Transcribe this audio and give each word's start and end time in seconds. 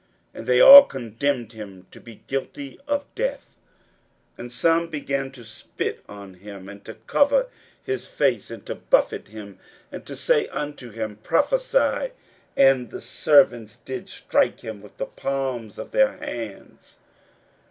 And 0.33 0.47
they 0.47 0.59
all 0.59 0.85
condemned 0.85 1.51
him 1.53 1.85
to 1.91 2.01
be 2.01 2.23
guilty 2.25 2.79
of 2.87 3.05
death. 3.13 3.53
41:014:065 4.35 4.39
And 4.39 4.51
some 4.51 4.87
began 4.89 5.31
to 5.33 5.45
spit 5.45 6.03
on 6.09 6.33
him, 6.33 6.67
and 6.67 6.83
to 6.85 6.95
cover 7.05 7.49
his 7.83 8.07
face, 8.07 8.49
and 8.49 8.65
to 8.65 8.73
buffet 8.73 9.27
him, 9.27 9.59
and 9.91 10.03
to 10.07 10.15
say 10.15 10.47
unto 10.47 10.89
him, 10.89 11.17
Prophesy: 11.17 12.13
and 12.57 12.89
the 12.89 12.99
servants 12.99 13.75
did 13.77 14.09
strike 14.09 14.61
him 14.61 14.81
with 14.81 14.97
the 14.97 15.05
palms 15.05 15.77
of 15.77 15.91
their 15.91 16.17
hands. 16.17 16.97